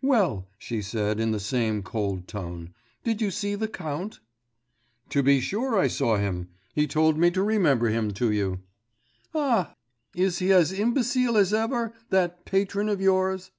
'Well,' 0.00 0.46
she 0.56 0.80
said 0.80 1.18
in 1.18 1.32
the 1.32 1.40
same 1.40 1.82
cold 1.82 2.28
tone, 2.28 2.72
'did 3.02 3.20
you 3.20 3.32
see 3.32 3.56
the 3.56 3.66
Count?' 3.66 4.20
'To 5.08 5.20
be 5.24 5.40
sure 5.40 5.76
I 5.76 5.88
saw 5.88 6.16
him. 6.16 6.48
He 6.76 6.86
told 6.86 7.18
me 7.18 7.32
to 7.32 7.42
remember 7.42 7.88
him 7.88 8.12
to 8.12 8.30
you.' 8.30 8.60
'Ah! 9.34 9.74
is 10.14 10.38
he 10.38 10.52
as 10.52 10.70
imbecile 10.72 11.36
as 11.36 11.52
ever, 11.52 11.92
that 12.10 12.44
patron 12.44 12.88
of 12.88 13.00
yours? 13.00 13.50